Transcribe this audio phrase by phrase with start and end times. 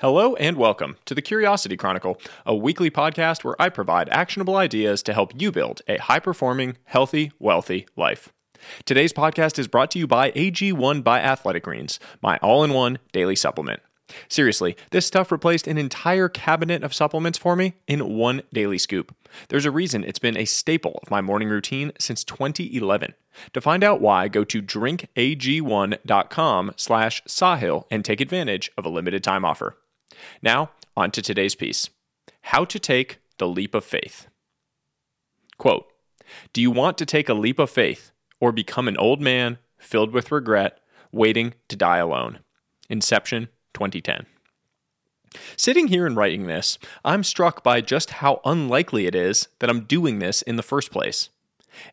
[0.00, 5.02] Hello and welcome to the Curiosity Chronicle, a weekly podcast where I provide actionable ideas
[5.02, 8.32] to help you build a high performing, healthy, wealthy life.
[8.86, 12.98] Today's podcast is brought to you by AG1 by Athletic Greens, my all in one
[13.12, 13.82] daily supplement.
[14.26, 19.14] Seriously, this stuff replaced an entire cabinet of supplements for me in one daily scoop.
[19.48, 23.12] There's a reason it's been a staple of my morning routine since 2011.
[23.52, 29.22] To find out why, go to drinkag1.com slash sahil and take advantage of a limited
[29.22, 29.76] time offer.
[30.42, 31.90] Now, on to today's piece.
[32.42, 34.28] How to take the leap of faith.
[35.58, 35.86] Quote,
[36.52, 40.12] Do you want to take a leap of faith or become an old man filled
[40.12, 40.78] with regret,
[41.12, 42.40] waiting to die alone?
[42.88, 44.26] Inception 2010.
[45.56, 49.84] Sitting here and writing this, I'm struck by just how unlikely it is that I'm
[49.84, 51.30] doing this in the first place.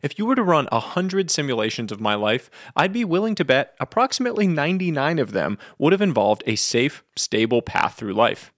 [0.02, 3.74] If you were to run 100 simulations of my life, I'd be willing to bet
[3.80, 8.52] approximately 99 of them would have involved a safe, stable path through life.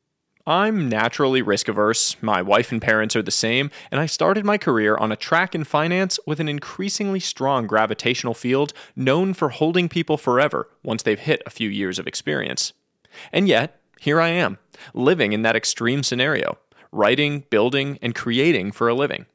[0.46, 4.58] I'm naturally risk averse, my wife and parents are the same, and I started my
[4.58, 9.88] career on a track in finance with an increasingly strong gravitational field known for holding
[9.88, 12.72] people forever once they've hit a few years of experience.
[13.32, 14.58] And yet, here I am,
[14.94, 16.58] living in that extreme scenario,
[16.90, 19.26] writing, building, and creating for a living.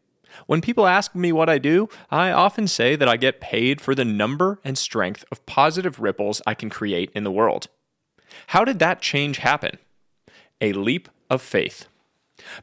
[0.48, 3.96] When people ask me what I do, I often say that I get paid for
[3.96, 7.68] the number and strength of positive ripples I can create in the world.
[8.48, 9.78] How did that change happen?
[10.62, 11.88] A leap of faith.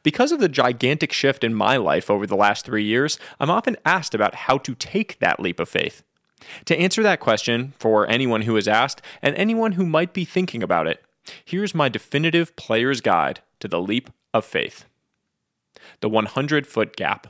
[0.03, 3.77] Because of the gigantic shift in my life over the last three years, I'm often
[3.84, 6.03] asked about how to take that leap of faith.
[6.67, 10.62] To answer that question, for anyone who has asked, and anyone who might be thinking
[10.62, 11.03] about it,
[11.45, 14.84] here's my definitive player's guide to the leap of faith
[16.01, 17.29] the 100 foot gap.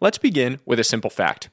[0.00, 1.50] Let's begin with a simple fact.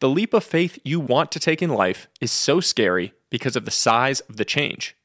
[0.00, 3.64] The leap of faith you want to take in life is so scary because of
[3.64, 4.96] the size of the change.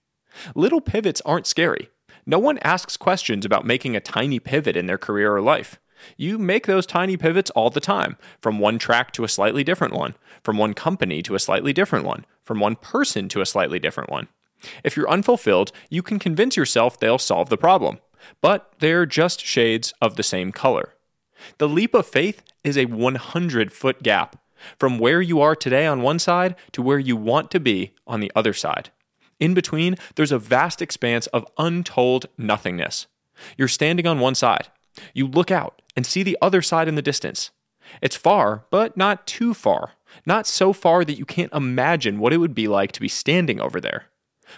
[0.55, 1.89] Little pivots aren't scary.
[2.25, 5.79] No one asks questions about making a tiny pivot in their career or life.
[6.15, 9.93] You make those tiny pivots all the time, from one track to a slightly different
[9.93, 13.79] one, from one company to a slightly different one, from one person to a slightly
[13.79, 14.27] different one.
[14.83, 17.99] If you're unfulfilled, you can convince yourself they'll solve the problem,
[18.41, 20.93] but they're just shades of the same color.
[21.57, 24.37] The leap of faith is a 100 foot gap
[24.79, 28.19] from where you are today on one side to where you want to be on
[28.19, 28.89] the other side.
[29.39, 33.07] In between, there's a vast expanse of untold nothingness.
[33.55, 34.69] You're standing on one side.
[35.13, 37.51] You look out and see the other side in the distance.
[38.01, 39.93] It's far, but not too far.
[40.25, 43.61] Not so far that you can't imagine what it would be like to be standing
[43.61, 44.05] over there.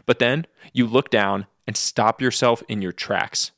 [0.05, 3.51] But then you look down and stop yourself in your tracks.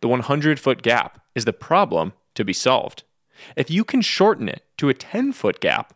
[0.00, 3.02] The 100 foot gap is the problem to be solved.
[3.56, 5.92] If you can shorten it to a 10 foot gap,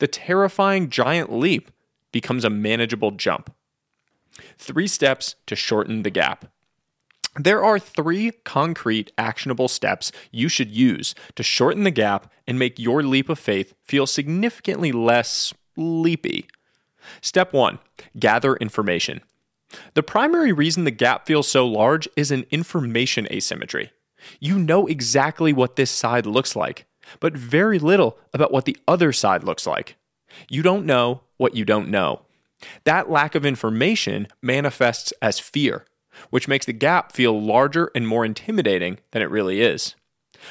[0.00, 1.70] the terrifying giant leap
[2.12, 3.54] becomes a manageable jump.
[4.58, 6.46] Three steps to shorten the gap.
[7.36, 12.78] There are three concrete, actionable steps you should use to shorten the gap and make
[12.78, 16.46] your leap of faith feel significantly less leapy.
[17.20, 17.78] Step one
[18.18, 19.20] gather information.
[19.94, 23.92] The primary reason the gap feels so large is an information asymmetry.
[24.40, 26.86] You know exactly what this side looks like,
[27.20, 29.96] but very little about what the other side looks like.
[30.48, 32.22] You don't know what you don't know.
[32.84, 35.84] That lack of information manifests as fear
[36.30, 39.94] which makes the gap feel larger and more intimidating than it really is.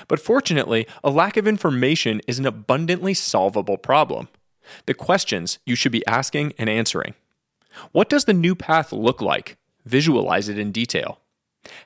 [0.07, 4.29] But fortunately, a lack of information is an abundantly solvable problem.
[4.85, 7.13] The questions you should be asking and answering.
[7.91, 9.57] What does the new path look like?
[9.85, 11.19] Visualize it in detail.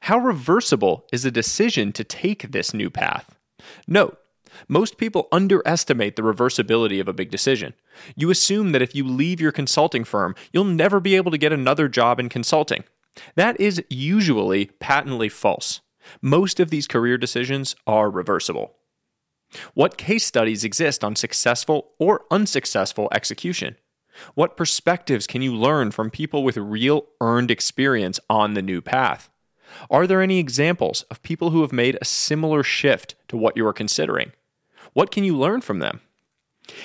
[0.02, 3.38] How reversible is the decision to take this new path?
[3.88, 4.18] Note,
[4.68, 7.74] most people underestimate the reversibility of a big decision.
[8.16, 11.54] You assume that if you leave your consulting firm, you'll never be able to get
[11.54, 12.84] another job in consulting.
[13.36, 15.82] That is usually patently false.
[16.22, 18.76] Most of these career decisions are reversible.
[19.74, 23.78] What case studies exist on successful or unsuccessful execution?
[24.34, 29.30] What perspectives can you learn from people with real earned experience on the new path?
[29.90, 33.66] Are there any examples of people who have made a similar shift to what you
[33.68, 34.32] are considering?
[34.94, 36.02] What can you learn from them?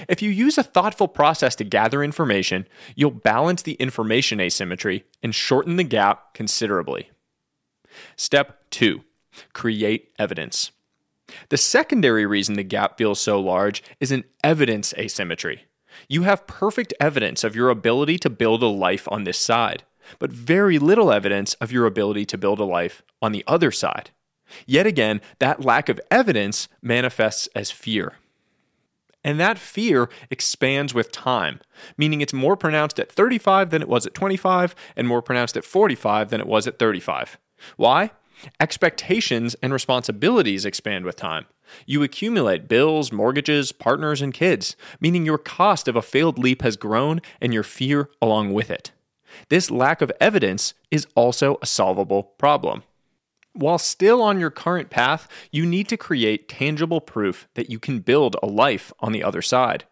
[0.09, 5.35] If you use a thoughtful process to gather information, you'll balance the information asymmetry and
[5.35, 7.11] shorten the gap considerably.
[8.17, 9.03] Step 2
[9.53, 10.71] Create evidence.
[11.49, 15.65] The secondary reason the gap feels so large is an evidence asymmetry.
[16.09, 19.85] You have perfect evidence of your ability to build a life on this side,
[20.19, 24.11] but very little evidence of your ability to build a life on the other side.
[24.67, 28.15] Yet again, that lack of evidence manifests as fear.
[29.25, 31.61] And that fear expands with time,
[31.97, 35.65] meaning it's more pronounced at 35 than it was at 25, and more pronounced at
[35.65, 37.39] 45 than it was at 35.
[37.77, 38.11] Why?
[38.59, 41.47] Expectations and responsibilities expand with time.
[41.87, 46.77] You accumulate bills, mortgages, partners, and kids, meaning your cost of a failed leap has
[46.77, 48.91] grown and your fear along with it.
[49.49, 52.83] This lack of evidence is also a solvable problem.
[53.55, 58.01] While still on your current path, you need to create tangible proof that you can
[58.01, 59.85] build a life on the other side.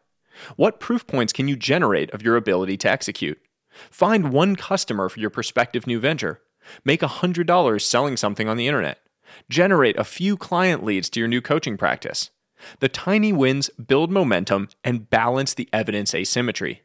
[0.57, 3.39] What proof points can you generate of your ability to execute?
[3.91, 6.41] Find one customer for your prospective new venture.
[6.85, 8.99] Make $100 selling something on the internet.
[9.49, 12.31] Generate a few client leads to your new coaching practice.
[12.81, 16.83] The tiny wins build momentum and balance the evidence asymmetry.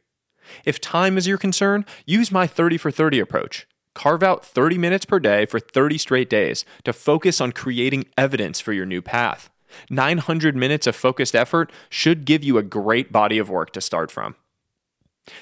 [0.64, 3.66] If time is your concern, use my 30 for 30 approach.
[3.94, 8.60] Carve out 30 minutes per day for 30 straight days to focus on creating evidence
[8.60, 9.50] for your new path.
[9.90, 14.10] 900 minutes of focused effort should give you a great body of work to start
[14.10, 14.34] from.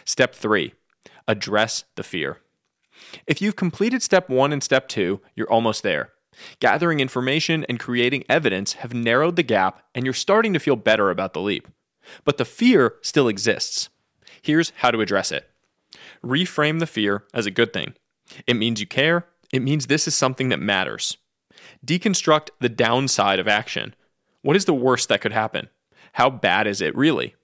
[0.04, 0.72] Step 3
[1.26, 2.40] Address the fear.
[3.26, 6.10] If you've completed step 1 and step 2, you're almost there.
[6.60, 11.10] Gathering information and creating evidence have narrowed the gap, and you're starting to feel better
[11.10, 11.68] about the leap.
[12.24, 13.88] But the fear still exists.
[14.44, 15.48] Here's how to address it
[16.22, 17.94] reframe the fear as a good thing.
[18.46, 21.16] It means you care, it means this is something that matters.
[21.84, 23.94] Deconstruct the downside of action.
[24.42, 25.70] What is the worst that could happen?
[26.12, 27.36] How bad is it really?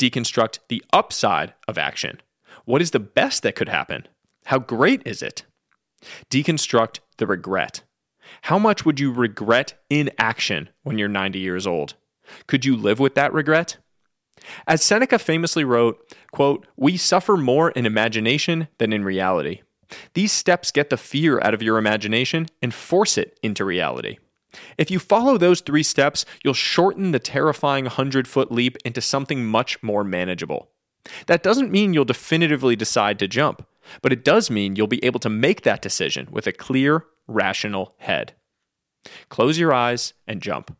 [0.00, 2.20] Deconstruct the upside of action.
[2.64, 4.08] What is the best that could happen?
[4.46, 5.44] How great is it?
[6.28, 7.82] Deconstruct the regret.
[8.42, 11.94] How much would you regret inaction when you're 90 years old?
[12.48, 13.76] Could you live with that regret?
[14.66, 19.62] As Seneca famously wrote, quote, "We suffer more in imagination than in reality."
[20.14, 24.18] These steps get the fear out of your imagination and force it into reality.
[24.78, 29.44] If you follow those three steps, you'll shorten the terrifying 100 foot leap into something
[29.44, 30.70] much more manageable.
[31.26, 33.66] That doesn't mean you'll definitively decide to jump,
[34.02, 37.94] but it does mean you'll be able to make that decision with a clear, rational
[37.98, 38.34] head.
[39.28, 40.76] Close your eyes and jump.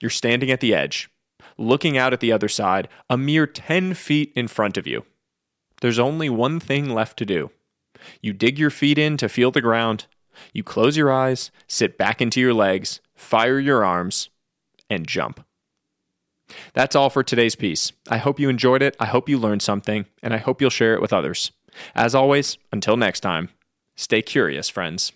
[0.00, 1.10] You're standing at the edge,
[1.58, 5.04] looking out at the other side, a mere 10 feet in front of you.
[5.80, 7.50] There's only one thing left to do.
[8.22, 10.06] You dig your feet in to feel the ground,
[10.52, 14.30] you close your eyes, sit back into your legs, fire your arms,
[14.88, 15.44] and jump.
[16.72, 17.92] That's all for today's piece.
[18.08, 18.96] I hope you enjoyed it.
[18.98, 21.52] I hope you learned something, and I hope you'll share it with others.
[21.94, 23.50] As always, until next time,
[23.96, 25.12] stay curious, friends.